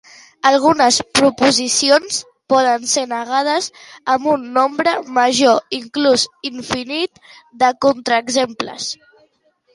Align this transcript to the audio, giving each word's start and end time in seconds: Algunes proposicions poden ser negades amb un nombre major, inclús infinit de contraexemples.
Algunes 0.51 0.95
proposicions 1.17 2.15
poden 2.53 2.87
ser 2.93 3.03
negades 3.11 3.67
amb 4.15 4.31
un 4.33 4.49
nombre 4.57 4.95
major, 5.19 5.61
inclús 5.81 6.25
infinit 6.53 7.25
de 7.63 7.73
contraexemples. 7.89 8.91